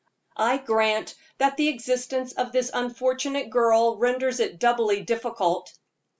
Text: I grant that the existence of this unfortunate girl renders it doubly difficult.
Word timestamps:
I 0.35 0.57
grant 0.57 1.13
that 1.37 1.57
the 1.57 1.67
existence 1.67 2.33
of 2.33 2.51
this 2.51 2.71
unfortunate 2.73 3.51
girl 3.51 3.99
renders 3.99 4.39
it 4.39 4.57
doubly 4.57 5.01
difficult. 5.03 5.71